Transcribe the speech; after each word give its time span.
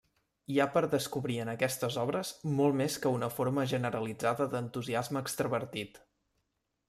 Hi 0.51 0.55
ha 0.61 0.65
per 0.75 0.81
descobrir 0.93 1.35
en 1.41 1.51
aquestes 1.51 1.97
obres 2.03 2.31
molt 2.61 2.77
més 2.79 2.95
que 3.03 3.13
una 3.17 3.29
forma 3.35 3.65
generalitzada 3.73 4.47
d'entusiasme 4.55 5.23
extravertit. 5.27 6.01